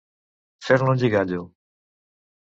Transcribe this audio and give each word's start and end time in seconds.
Fer-ne 0.67 0.87
un 0.87 0.95
lligallo. 1.01 1.43